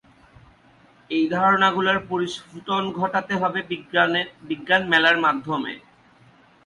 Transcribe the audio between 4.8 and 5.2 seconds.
মেলার